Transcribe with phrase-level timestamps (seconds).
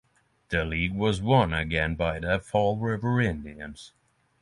[0.49, 3.91] The league was won again by the Fall River Indians.